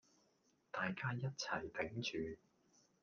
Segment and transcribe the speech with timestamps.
[0.71, 2.39] 大家一齊頂住